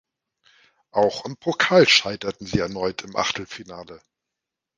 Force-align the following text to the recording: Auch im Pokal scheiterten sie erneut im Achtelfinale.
Auch 0.89 1.25
im 1.25 1.37
Pokal 1.37 1.87
scheiterten 1.87 2.47
sie 2.47 2.57
erneut 2.57 3.03
im 3.03 3.15
Achtelfinale. 3.15 4.01